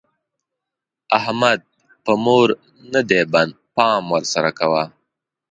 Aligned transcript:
احمد 1.19 1.59
په 2.03 2.13
مور 2.25 2.47
نه 2.93 3.01
دی 3.09 3.21
بند؛ 3.33 3.51
پام 3.75 4.03
ور 4.13 4.23
سره 4.33 4.51
کوه. 4.59 4.83